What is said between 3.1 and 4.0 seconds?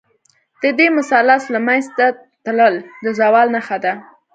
زوال نښه ده.